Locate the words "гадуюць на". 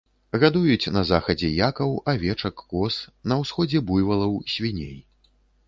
0.43-1.03